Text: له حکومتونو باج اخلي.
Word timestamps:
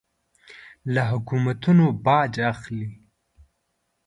له 0.93 1.01
حکومتونو 1.11 1.85
باج 2.05 2.33
اخلي. 2.51 2.89